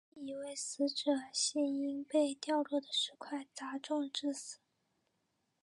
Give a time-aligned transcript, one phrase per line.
[0.15, 4.57] 唯一一位死者系因被掉落的石块砸中致死。